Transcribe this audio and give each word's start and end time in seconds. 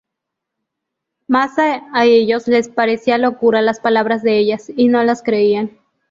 Mas 1.27 1.59
a 1.59 2.05
ellos 2.05 2.47
les 2.47 2.67
parecían 2.69 3.21
locura 3.21 3.61
las 3.61 3.79
palabras 3.79 4.23
de 4.23 4.39
ellas, 4.39 4.71
y 4.75 4.87
no 4.87 5.03
las 5.03 5.21
creían. 5.21 5.77